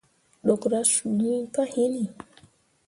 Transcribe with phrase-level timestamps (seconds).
[0.45, 2.03] Ɗukra suu iŋ pah hinni.